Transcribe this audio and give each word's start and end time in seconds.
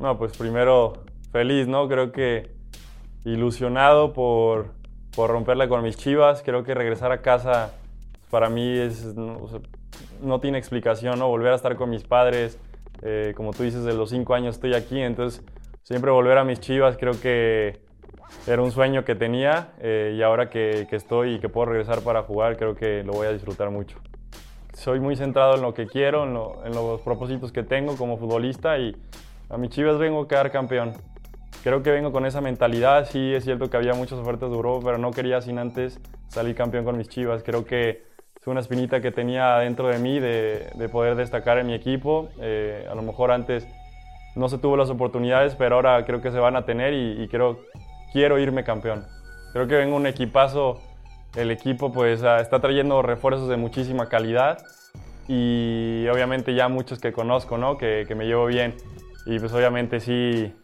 No, 0.00 0.16
pues 0.18 0.36
primero 0.36 0.94
feliz, 1.32 1.68
¿no? 1.68 1.88
Creo 1.88 2.12
que 2.12 2.50
ilusionado 3.24 4.12
por, 4.12 4.72
por 5.14 5.30
romperla 5.30 5.68
con 5.68 5.82
mis 5.82 5.96
chivas. 5.96 6.42
Creo 6.44 6.64
que 6.64 6.74
regresar 6.74 7.12
a 7.12 7.22
casa 7.22 7.72
para 8.30 8.48
mí 8.50 8.78
es, 8.78 9.14
no, 9.16 9.38
o 9.42 9.48
sea, 9.48 9.60
no 10.22 10.40
tiene 10.40 10.58
explicación, 10.58 11.18
¿no? 11.18 11.28
Volver 11.28 11.52
a 11.52 11.56
estar 11.56 11.76
con 11.76 11.90
mis 11.90 12.04
padres, 12.04 12.58
eh, 13.02 13.34
como 13.36 13.52
tú 13.52 13.62
dices, 13.64 13.84
de 13.84 13.94
los 13.94 14.10
cinco 14.10 14.34
años 14.34 14.56
estoy 14.56 14.74
aquí, 14.74 15.00
entonces 15.00 15.42
siempre 15.82 16.10
volver 16.10 16.38
a 16.38 16.44
mis 16.44 16.60
chivas 16.60 16.96
creo 16.98 17.20
que 17.20 17.80
era 18.46 18.62
un 18.62 18.72
sueño 18.72 19.04
que 19.04 19.14
tenía 19.16 19.72
eh, 19.80 20.14
y 20.16 20.22
ahora 20.22 20.50
que, 20.50 20.86
que 20.90 20.96
estoy 20.96 21.34
y 21.34 21.40
que 21.40 21.48
puedo 21.48 21.66
regresar 21.66 22.02
para 22.02 22.22
jugar, 22.22 22.56
creo 22.56 22.74
que 22.76 23.02
lo 23.04 23.12
voy 23.14 23.26
a 23.28 23.32
disfrutar 23.32 23.70
mucho. 23.70 23.98
Soy 24.74 25.00
muy 25.00 25.16
centrado 25.16 25.56
en 25.56 25.62
lo 25.62 25.74
que 25.74 25.88
quiero, 25.88 26.24
en, 26.24 26.34
lo- 26.34 26.64
en 26.64 26.74
los 26.74 27.00
propósitos 27.02 27.52
que 27.52 27.62
tengo 27.62 27.96
como 27.96 28.18
futbolista 28.18 28.78
y 28.78 28.96
a 29.50 29.58
mis 29.58 29.70
chivas 29.70 29.98
vengo 29.98 30.22
a 30.22 30.28
quedar 30.28 30.50
campeón. 30.50 30.94
Creo 31.62 31.82
que 31.82 31.90
vengo 31.90 32.12
con 32.12 32.24
esa 32.24 32.40
mentalidad. 32.40 33.06
Sí, 33.10 33.34
es 33.34 33.44
cierto 33.44 33.68
que 33.68 33.76
había 33.76 33.94
muchas 33.94 34.18
ofertas 34.18 34.48
de 34.48 34.56
Europa, 34.56 34.86
pero 34.86 34.98
no 34.98 35.10
quería 35.10 35.42
sin 35.42 35.58
antes 35.58 36.00
salir 36.28 36.54
campeón 36.54 36.84
con 36.84 36.96
mis 36.96 37.08
chivas. 37.08 37.42
Creo 37.42 37.64
que 37.64 38.04
es 38.40 38.46
una 38.46 38.60
espinita 38.60 39.00
que 39.00 39.10
tenía 39.10 39.56
dentro 39.58 39.88
de 39.88 39.98
mí 39.98 40.20
de, 40.20 40.70
de 40.74 40.88
poder 40.88 41.16
destacar 41.16 41.58
en 41.58 41.66
mi 41.66 41.74
equipo. 41.74 42.28
Eh, 42.40 42.86
a 42.90 42.94
lo 42.94 43.02
mejor 43.02 43.32
antes 43.32 43.66
no 44.36 44.48
se 44.48 44.58
tuvo 44.58 44.76
las 44.76 44.88
oportunidades, 44.88 45.56
pero 45.56 45.76
ahora 45.76 46.04
creo 46.06 46.22
que 46.22 46.30
se 46.30 46.38
van 46.38 46.56
a 46.56 46.64
tener 46.64 46.94
y, 46.94 47.26
creo, 47.28 47.60
quiero 48.12 48.38
irme 48.38 48.64
campeón. 48.64 49.04
Creo 49.52 49.66
que 49.66 49.74
vengo 49.74 49.96
un 49.96 50.06
equipazo. 50.06 50.80
El 51.36 51.50
equipo 51.50 51.92
pues 51.92 52.22
ah, 52.22 52.40
está 52.40 52.60
trayendo 52.60 53.02
refuerzos 53.02 53.48
de 53.48 53.56
muchísima 53.56 54.08
calidad 54.08 54.58
y 55.28 56.06
obviamente 56.08 56.54
ya 56.54 56.68
muchos 56.68 56.98
que 56.98 57.12
conozco, 57.12 57.56
¿no? 57.56 57.78
Que 57.78 58.06
me 58.16 58.26
llevo 58.26 58.46
bien. 58.46 58.74
Y 59.26 59.38
pues 59.38 59.52
obviamente 59.52 60.00
sí 60.00 60.54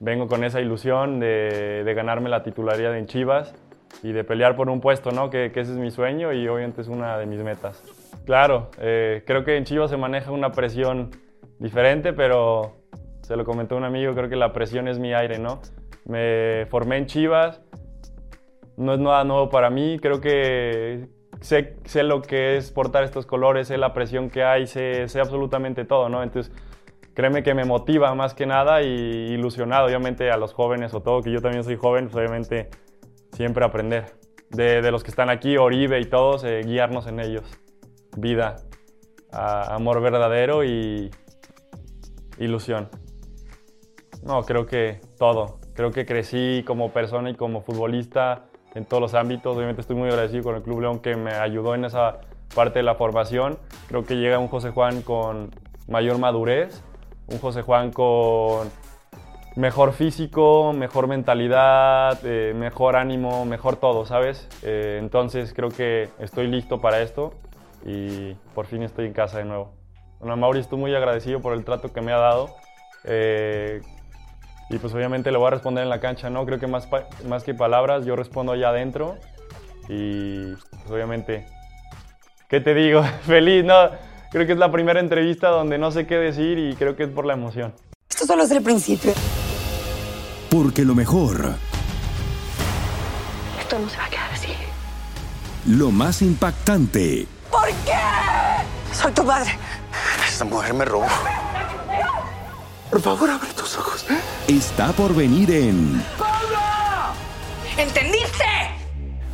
vengo 0.00 0.26
con 0.28 0.44
esa 0.44 0.60
ilusión 0.60 1.18
de, 1.20 1.82
de 1.84 1.94
ganarme 1.94 2.28
la 2.28 2.42
titularidad 2.42 2.96
en 2.96 3.06
Chivas 3.06 3.54
y 4.02 4.12
de 4.12 4.24
pelear 4.24 4.54
por 4.56 4.68
un 4.70 4.80
puesto, 4.80 5.10
¿no? 5.10 5.30
Que, 5.30 5.50
que 5.52 5.60
ese 5.60 5.72
es 5.72 5.78
mi 5.78 5.90
sueño 5.90 6.32
y 6.32 6.46
obviamente 6.48 6.80
es 6.80 6.88
una 6.88 7.18
de 7.18 7.26
mis 7.26 7.42
metas. 7.42 7.82
Claro, 8.24 8.70
eh, 8.78 9.22
creo 9.26 9.44
que 9.44 9.56
en 9.56 9.64
Chivas 9.64 9.90
se 9.90 9.96
maneja 9.96 10.30
una 10.30 10.52
presión 10.52 11.10
diferente, 11.58 12.12
pero 12.12 12.76
se 13.22 13.36
lo 13.36 13.44
comentó 13.44 13.76
un 13.76 13.84
amigo, 13.84 14.14
creo 14.14 14.28
que 14.28 14.36
la 14.36 14.52
presión 14.52 14.88
es 14.88 14.98
mi 14.98 15.12
aire, 15.14 15.38
¿no? 15.38 15.60
Me 16.04 16.66
formé 16.70 16.98
en 16.98 17.06
Chivas, 17.06 17.62
no 18.76 18.94
es 18.94 19.00
nada 19.00 19.24
nuevo 19.24 19.50
para 19.50 19.70
mí, 19.70 19.98
creo 20.00 20.20
que 20.20 21.08
sé, 21.40 21.76
sé 21.84 22.02
lo 22.02 22.22
que 22.22 22.56
es 22.56 22.70
portar 22.70 23.04
estos 23.04 23.26
colores, 23.26 23.68
sé 23.68 23.78
la 23.78 23.92
presión 23.92 24.30
que 24.30 24.44
hay, 24.44 24.66
sé, 24.66 25.08
sé 25.08 25.20
absolutamente 25.20 25.84
todo, 25.84 26.08
¿no? 26.08 26.22
Entonces, 26.22 26.54
créeme 27.18 27.42
que 27.42 27.52
me 27.52 27.64
motiva 27.64 28.14
más 28.14 28.32
que 28.32 28.46
nada 28.46 28.80
y 28.80 28.86
ilusionado, 29.32 29.86
obviamente, 29.86 30.30
a 30.30 30.36
los 30.36 30.52
jóvenes 30.54 30.94
o 30.94 31.00
todo, 31.00 31.20
que 31.20 31.32
yo 31.32 31.42
también 31.42 31.64
soy 31.64 31.74
joven, 31.74 32.04
pues 32.04 32.14
obviamente 32.14 32.70
siempre 33.32 33.64
aprender. 33.64 34.14
De, 34.50 34.80
de 34.82 34.90
los 34.92 35.02
que 35.02 35.10
están 35.10 35.28
aquí, 35.28 35.56
Oribe 35.56 35.98
y 35.98 36.04
todos, 36.04 36.44
eh, 36.44 36.60
guiarnos 36.64 37.08
en 37.08 37.18
ellos. 37.18 37.42
Vida, 38.16 38.54
a- 39.32 39.74
amor 39.74 40.00
verdadero 40.00 40.62
y 40.62 41.10
ilusión. 42.38 42.88
No, 44.22 44.42
creo 44.44 44.66
que 44.66 45.00
todo. 45.18 45.58
Creo 45.74 45.90
que 45.90 46.06
crecí 46.06 46.62
como 46.64 46.92
persona 46.92 47.30
y 47.30 47.34
como 47.34 47.62
futbolista 47.62 48.44
en 48.76 48.84
todos 48.84 49.00
los 49.00 49.14
ámbitos. 49.14 49.56
Obviamente 49.56 49.80
estoy 49.80 49.96
muy 49.96 50.08
agradecido 50.08 50.44
con 50.44 50.54
el 50.54 50.62
Club 50.62 50.82
León 50.82 51.00
que 51.00 51.16
me 51.16 51.32
ayudó 51.32 51.74
en 51.74 51.84
esa 51.84 52.20
parte 52.54 52.78
de 52.78 52.84
la 52.84 52.94
formación. 52.94 53.58
Creo 53.88 54.04
que 54.04 54.14
llega 54.14 54.38
un 54.38 54.46
José 54.46 54.70
Juan 54.70 55.02
con 55.02 55.50
mayor 55.88 56.18
madurez, 56.18 56.84
un 57.28 57.38
José 57.38 57.62
Juan 57.62 57.92
con 57.92 58.70
mejor 59.56 59.92
físico, 59.92 60.72
mejor 60.72 61.08
mentalidad, 61.08 62.18
eh, 62.24 62.52
mejor 62.54 62.96
ánimo, 62.96 63.44
mejor 63.44 63.76
todo, 63.76 64.06
¿sabes? 64.06 64.48
Eh, 64.62 64.98
entonces 65.00 65.52
creo 65.52 65.68
que 65.68 66.08
estoy 66.20 66.46
listo 66.46 66.80
para 66.80 67.00
esto 67.00 67.34
y 67.84 68.34
por 68.54 68.66
fin 68.66 68.82
estoy 68.82 69.06
en 69.06 69.12
casa 69.12 69.38
de 69.38 69.44
nuevo. 69.44 69.72
Bueno, 70.20 70.36
Mauri, 70.36 70.60
estoy 70.60 70.78
muy 70.78 70.94
agradecido 70.94 71.40
por 71.40 71.54
el 71.54 71.64
trato 71.64 71.92
que 71.92 72.00
me 72.00 72.12
ha 72.12 72.18
dado. 72.18 72.50
Eh, 73.04 73.80
y 74.70 74.78
pues 74.78 74.92
obviamente 74.94 75.32
le 75.32 75.38
voy 75.38 75.48
a 75.48 75.50
responder 75.50 75.82
en 75.82 75.90
la 75.90 76.00
cancha, 76.00 76.28
¿no? 76.28 76.44
Creo 76.44 76.58
que 76.58 76.66
más, 76.66 76.88
más 77.26 77.42
que 77.42 77.54
palabras, 77.54 78.04
yo 78.04 78.16
respondo 78.16 78.52
allá 78.52 78.68
adentro. 78.68 79.16
Y 79.88 80.52
pues 80.54 80.90
obviamente, 80.90 81.46
¿qué 82.48 82.60
te 82.60 82.74
digo? 82.74 83.02
Feliz, 83.22 83.64
¿no? 83.64 84.07
Creo 84.30 84.46
que 84.46 84.52
es 84.52 84.58
la 84.58 84.70
primera 84.70 85.00
entrevista 85.00 85.48
donde 85.48 85.78
no 85.78 85.90
sé 85.90 86.06
qué 86.06 86.16
decir 86.16 86.58
y 86.58 86.74
creo 86.74 86.96
que 86.96 87.04
es 87.04 87.08
por 87.10 87.24
la 87.24 87.32
emoción. 87.34 87.72
Esto 88.10 88.26
solo 88.26 88.42
es 88.42 88.50
el 88.50 88.62
principio. 88.62 89.12
Porque 90.50 90.84
lo 90.84 90.94
mejor, 90.94 91.54
Esto 93.60 93.78
no 93.78 93.88
se 93.88 93.96
va 93.98 94.04
a 94.04 94.08
quedar 94.10 94.30
así. 94.32 94.48
lo 95.66 95.90
más 95.90 96.22
impactante, 96.22 97.26
¿Por 97.50 97.66
qué? 97.84 97.92
Soy 98.94 99.12
tu 99.12 99.24
padre. 99.24 99.50
Esta 100.28 100.44
mujer 100.44 100.74
me 100.74 100.84
robó. 100.84 101.06
Por 102.90 103.00
favor, 103.02 103.30
abre 103.30 103.48
tus 103.54 103.76
ojos. 103.76 104.04
está 104.46 104.92
por 104.92 105.14
venir 105.14 105.50
en 105.50 106.02
¿Entendiste? 107.76 108.44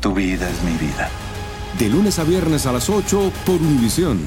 Tu 0.00 0.12
vida 0.14 0.48
es 0.48 0.62
mi 0.62 0.72
vida. 0.72 1.08
De 1.78 1.88
lunes 1.88 2.18
a 2.18 2.24
viernes 2.24 2.66
a 2.66 2.72
las 2.72 2.88
8 2.90 3.32
por 3.46 3.56
Univisión. 3.56 4.26